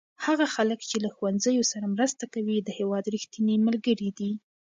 هغه 0.25 0.45
خلک 0.55 0.79
چې 0.89 0.97
له 1.03 1.09
ښوونځیو 1.15 1.63
سره 1.71 1.91
مرسته 1.95 2.23
کوي 2.33 2.57
د 2.61 2.69
هېواد 2.79 3.05
رښتیني 3.15 3.55
ملګري 3.65 4.09
دي. 4.19 4.31